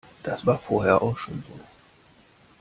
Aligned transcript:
Das 0.23 0.47
war 0.47 0.57
vorher 0.57 1.03
auch 1.03 1.15
schon 1.15 1.43
so. 1.47 1.59